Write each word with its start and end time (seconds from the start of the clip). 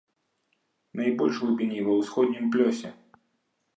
Найбольшыя 1.01 1.43
глыбіні 1.49 1.79
ва 1.89 1.93
ўсходнім 2.01 2.45
плёсе. 2.57 2.89